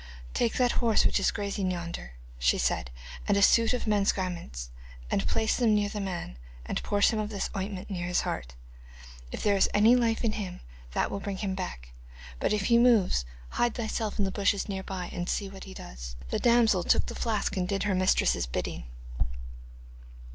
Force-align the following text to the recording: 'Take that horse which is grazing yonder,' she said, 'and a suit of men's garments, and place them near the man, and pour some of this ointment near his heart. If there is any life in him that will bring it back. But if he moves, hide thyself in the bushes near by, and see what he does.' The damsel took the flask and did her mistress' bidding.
'Take 0.33 0.53
that 0.55 0.71
horse 0.81 1.05
which 1.05 1.19
is 1.19 1.29
grazing 1.29 1.69
yonder,' 1.69 2.13
she 2.39 2.57
said, 2.57 2.89
'and 3.27 3.37
a 3.37 3.41
suit 3.43 3.71
of 3.71 3.85
men's 3.85 4.11
garments, 4.11 4.71
and 5.11 5.27
place 5.27 5.55
them 5.55 5.75
near 5.75 5.89
the 5.89 6.01
man, 6.01 6.39
and 6.65 6.81
pour 6.81 7.03
some 7.03 7.19
of 7.19 7.29
this 7.29 7.51
ointment 7.55 7.87
near 7.91 8.07
his 8.07 8.21
heart. 8.21 8.55
If 9.31 9.43
there 9.43 9.55
is 9.55 9.69
any 9.75 9.95
life 9.95 10.23
in 10.23 10.31
him 10.31 10.61
that 10.93 11.11
will 11.11 11.19
bring 11.19 11.37
it 11.37 11.55
back. 11.55 11.91
But 12.39 12.51
if 12.51 12.63
he 12.63 12.79
moves, 12.79 13.25
hide 13.49 13.75
thyself 13.75 14.17
in 14.17 14.25
the 14.25 14.31
bushes 14.31 14.67
near 14.67 14.81
by, 14.81 15.05
and 15.13 15.29
see 15.29 15.49
what 15.49 15.65
he 15.65 15.73
does.' 15.75 16.15
The 16.31 16.39
damsel 16.39 16.81
took 16.81 17.05
the 17.05 17.13
flask 17.13 17.55
and 17.55 17.67
did 17.67 17.83
her 17.83 17.93
mistress' 17.93 18.47
bidding. 18.47 18.85